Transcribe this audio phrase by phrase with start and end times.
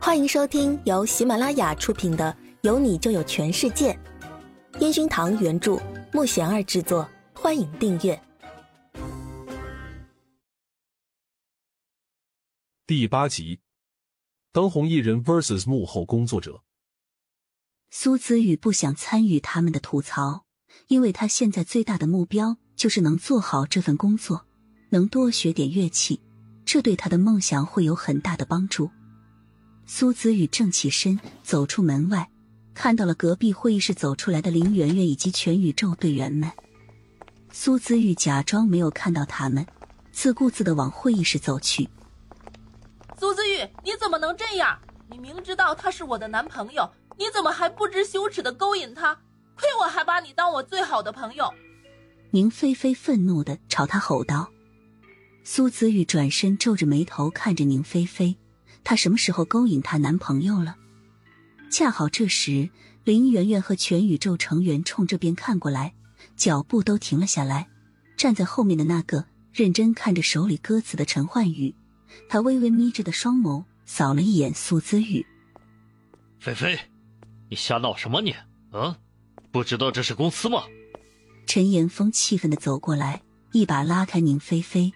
[0.00, 3.92] 欢迎收听由喜马拉雅出品的《有你就有全世界》，
[4.80, 5.76] 烟熏堂原著，
[6.12, 7.06] 木贤儿制作。
[7.34, 8.18] 欢迎订阅
[12.86, 13.60] 第八集：
[14.52, 16.62] 当红艺人 vs 幕后工作者。
[17.90, 20.46] 苏子宇不想参与他们的吐槽，
[20.86, 24.46] 因为他现在最大的目标就是能做好这份工作，
[24.90, 26.22] 能多学点乐器，
[26.64, 28.90] 这对他的梦想会有很大的帮助。
[29.90, 32.28] 苏子宇正起身走出门外，
[32.74, 36.52] 看到了隔壁会议室走出来的林媛媛以及全宇宙队员们。
[37.50, 39.66] 苏子玉假装没有看到他们，
[40.12, 41.88] 自顾自的往会议室走去。
[43.18, 44.78] 苏子玉，你怎么能这样？
[45.10, 49.14] 你明知道他是我的男朋友，你怎么还不知羞耻的勾引他？
[49.56, 51.50] 亏我还把你当我最好的朋友！
[52.30, 54.50] 宁菲菲愤怒的朝他吼道。
[55.44, 58.36] 苏子玉转身皱着眉头看着宁菲菲。
[58.88, 60.74] 她什么时候勾引她男朋友了？
[61.70, 62.70] 恰好这时，
[63.04, 65.92] 林媛媛和全宇宙成员冲这边看过来，
[66.36, 67.68] 脚步都停了下来。
[68.16, 71.74] 站在后面的那个认真看着手里歌词的陈焕宇，
[72.30, 75.26] 他微微眯着的双眸扫了一眼苏姿玉
[76.40, 76.78] ：“菲菲，
[77.50, 78.34] 你瞎闹什么你？
[78.72, 78.96] 嗯，
[79.52, 80.62] 不知道这是公司吗？”
[81.46, 83.20] 陈岩峰气愤的走过来，
[83.52, 84.90] 一把拉开宁菲菲。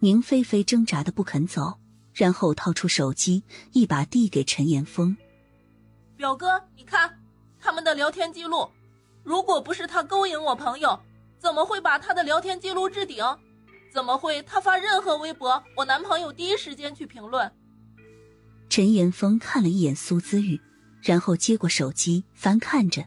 [0.00, 1.78] 宁菲菲挣扎的不肯走。
[2.18, 5.16] 然后掏出手机，一把递给陈岩峰
[6.18, 7.16] ：“表哥，你看
[7.60, 8.68] 他们的聊天记录。
[9.22, 10.98] 如果不是他勾引我朋友，
[11.38, 13.24] 怎么会把他的聊天记录置顶？
[13.94, 17.52] 怎么会他发任何微博，我男朋友第一时间去评论？”
[18.68, 20.60] 陈岩峰看了一眼苏姿玉，
[21.00, 23.04] 然后接过手机翻看着：“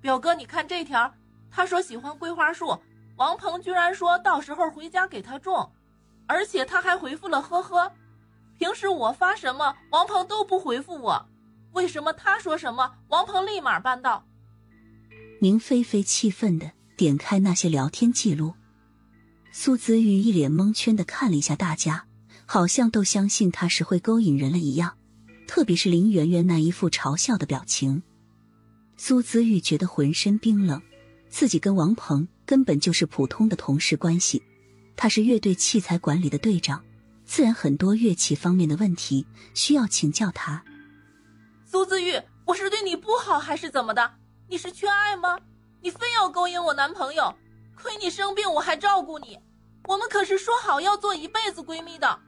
[0.00, 1.12] 表哥，你看这条，
[1.50, 2.78] 他说喜欢桂花树，
[3.16, 5.68] 王鹏居然说到时候回家给他种。”
[6.26, 7.92] 而且他还回复了呵呵，
[8.58, 11.28] 平时我发什么王鹏都不回复我，
[11.72, 14.24] 为什么他说什么王鹏立马办到？
[15.40, 18.54] 宁菲菲气愤的点开那些聊天记录，
[19.52, 22.06] 苏子玉一脸蒙圈的看了一下大家，
[22.46, 24.96] 好像都相信他是会勾引人了一样，
[25.46, 28.02] 特别是林媛媛那一副嘲笑的表情，
[28.96, 30.80] 苏子玉觉得浑身冰冷，
[31.28, 34.42] 自己跟王鹏根本就是普通的同事关系。
[34.96, 36.82] 他是乐队器材管理的队长，
[37.24, 40.64] 自然很多乐器方面的问题需要请教他。
[41.64, 44.14] 苏子玉，我是对你不好还是怎么的？
[44.48, 45.38] 你是缺爱吗？
[45.82, 47.34] 你非要勾引我男朋友？
[47.76, 49.38] 亏你生病我还照顾你，
[49.84, 52.18] 我们可是说好要做一辈子闺蜜的。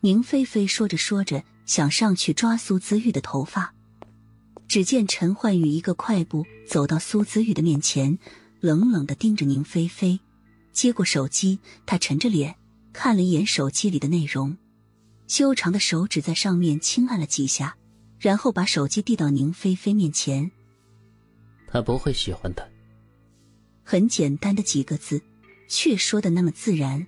[0.00, 3.74] 宁菲菲说着说着，想上去抓苏子玉的头发，
[4.68, 8.18] 只见陈焕宇一个快步走到苏子玉的面前，
[8.60, 10.20] 冷冷的盯着宁菲菲。
[10.74, 12.56] 接过手机，他沉着脸
[12.92, 14.58] 看了一眼手机里的内容，
[15.28, 17.76] 修长的手指在上面轻按了几下，
[18.18, 20.50] 然后把手机递到宁菲菲面前。
[21.68, 22.68] 他不会喜欢的。
[23.84, 25.22] 很简单的几个字，
[25.68, 27.06] 却说的那么自然。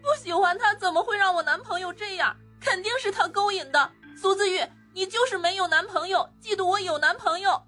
[0.00, 2.34] 不喜欢他怎么会让我男朋友这样？
[2.60, 3.90] 肯定是他勾引的。
[4.16, 4.60] 苏子玉，
[4.94, 7.62] 你就是没有男朋友，嫉妒我有男朋友。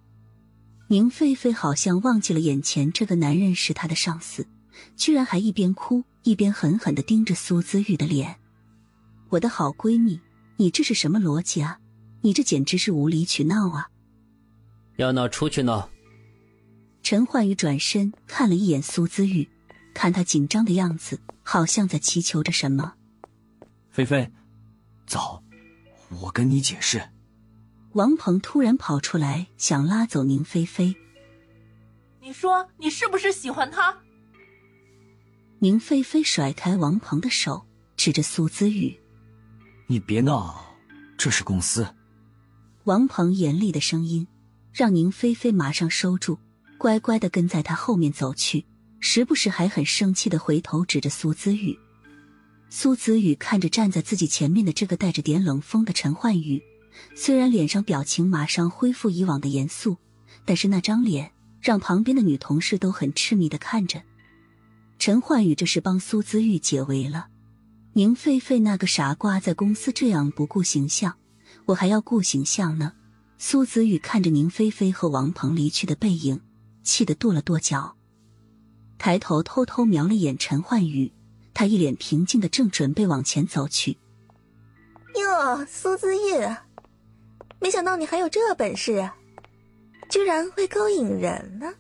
[0.88, 4.47] 宁菲菲好像忘记了眼前这个男人是她的上司。
[4.96, 8.36] 居然还一边哭一边狠狠的盯着苏姿玉的脸，
[9.30, 10.20] 我的好闺蜜，
[10.56, 11.78] 你这是什么逻辑啊？
[12.22, 13.88] 你这简直是无理取闹啊！
[14.96, 15.88] 要闹出去闹。
[17.02, 19.48] 陈焕宇转身看了一眼苏姿玉，
[19.94, 22.94] 看她紧张的样子，好像在祈求着什么。
[23.91, 24.30] 菲菲，
[25.06, 25.42] 走，
[26.20, 27.02] 我跟你解释。
[27.92, 30.94] 王鹏突然跑出来，想拉走宁菲菲。
[32.20, 33.97] 你说你是不是喜欢他？
[35.62, 38.98] 宁菲菲甩开王鹏的手，指着苏姿玉
[39.88, 40.75] ：“你别闹，
[41.19, 41.87] 这是公司。”
[42.84, 44.26] 王鹏严厉的声音
[44.72, 46.38] 让宁菲菲马上收住，
[46.78, 48.65] 乖乖的跟在他后面走去，
[49.00, 51.78] 时不时还很生气的回头指着苏姿玉。
[52.71, 56.62] 苏子宇看着站在自己前面的这个带着点冷风的陈焕宇，
[57.15, 59.98] 虽然脸上表情马上恢复以往的严肃，
[60.47, 61.30] 但是那张脸
[61.60, 64.03] 让旁边的女同事都很痴迷的看着。
[65.00, 67.28] 陈焕宇这是帮苏姿玉解围了，
[67.94, 71.16] 宁菲菲那个傻瓜在公司这样不顾形象，
[71.64, 72.92] 我还要顾形象呢。
[73.38, 76.42] 苏子玉看着宁菲菲和王鹏离去的背影，
[76.82, 77.97] 气得跺了跺脚，
[78.98, 81.10] 抬头偷偷瞄了眼陈焕宇，
[81.54, 83.97] 他一脸平静的正准备往前走去。
[85.14, 86.47] 哟，苏姿玉，
[87.58, 89.10] 没想到你还有这本事，
[90.10, 91.72] 居然会勾引人呢。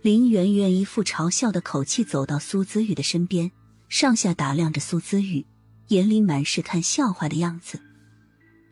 [0.00, 3.50] 林媛媛一副嘲笑的口气走到苏姿玉的身边，
[3.88, 5.44] 上下打量着苏姿玉，
[5.88, 7.80] 眼里满是看笑话的样子。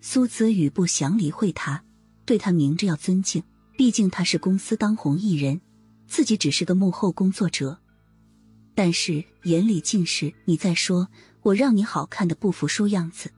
[0.00, 1.82] 苏子宇不想理会他，
[2.24, 3.42] 对他明着要尊敬，
[3.76, 5.60] 毕竟他是公司当红艺人，
[6.06, 7.76] 自己只是个幕后工作者。
[8.76, 11.08] 但是眼里尽是你在说
[11.42, 13.32] 我让你好看的不服输样子。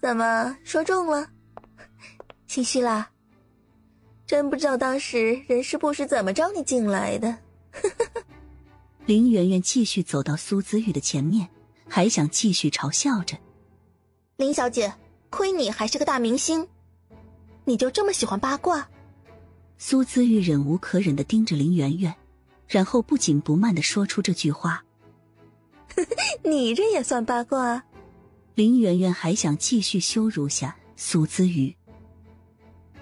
[0.00, 1.28] 怎么说中了？
[2.48, 3.10] 心虚啦？
[4.32, 7.36] 真不知道当时人事部是怎么招你进来的。
[9.04, 11.50] 林媛媛继续走到苏子玉的前面，
[11.86, 13.36] 还想继续嘲笑着
[14.36, 14.94] 林小姐。
[15.28, 16.66] 亏你还是个大明星，
[17.66, 18.88] 你就这么喜欢八卦？
[19.76, 22.14] 苏子玉忍无可忍的盯着林媛媛，
[22.66, 24.82] 然后不紧不慢的说出这句话：
[26.42, 27.82] “你这也算八卦？”
[28.56, 31.76] 林媛媛还想继续羞辱下苏子玉，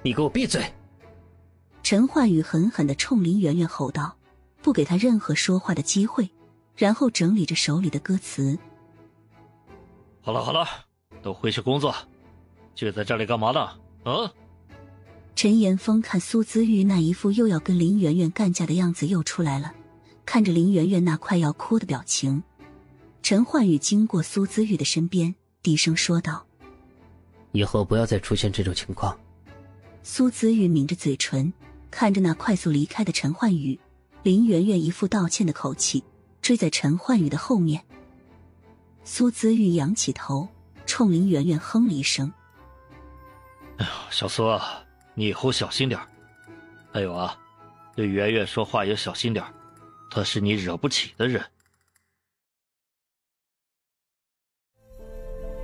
[0.03, 0.65] 你给我闭嘴！
[1.91, 4.17] 陈焕宇狠狠的冲林媛媛吼道，
[4.63, 6.31] 不给他任何说话的机会，
[6.77, 8.57] 然后整理着手里的歌词
[10.23, 10.65] ：“好了好了，
[11.21, 11.93] 都回去工作。”
[12.77, 13.61] 就在这里干嘛呢？
[14.05, 14.33] 啊！
[15.35, 19.75] 陈岩峰看苏姿玉那一副又要跟林媛媛干架的样子又出来了，
[20.25, 22.41] 看着林媛媛那快要哭的表情，
[23.21, 26.47] 陈焕宇经过苏姿玉的身边，低声说道
[27.51, 29.19] ：“以后不要再出现这种情况。”
[30.05, 31.53] 苏姿玉抿着嘴唇，
[31.91, 33.79] 看着那快速离开的陈焕宇，
[34.23, 36.03] 林媛媛一副道歉的口气，
[36.41, 37.85] 追在陈焕宇的后面。
[39.05, 40.49] 苏子玉仰起头，
[40.87, 42.33] 冲林媛媛哼了一声。
[43.79, 44.85] 哎呀，小苏啊，
[45.15, 46.01] 你以后小心点
[46.93, 47.37] 还有啊，
[47.97, 49.45] 对媛媛说话也小心点
[50.11, 51.45] 她是你惹不起的人。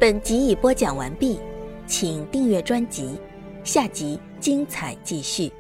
[0.01, 1.39] 本集已播讲完毕，
[1.87, 3.19] 请订阅专辑，
[3.65, 5.53] 下集精彩继续。